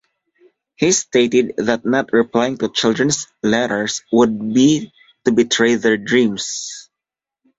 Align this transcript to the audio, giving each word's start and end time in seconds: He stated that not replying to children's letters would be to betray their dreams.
He 0.77 0.93
stated 0.93 1.53
that 1.57 1.85
not 1.85 2.11
replying 2.11 2.57
to 2.57 2.69
children's 2.69 3.27
letters 3.43 4.01
would 4.11 4.51
be 4.51 4.91
to 5.25 5.31
betray 5.31 5.75
their 5.75 5.95
dreams. 5.97 6.89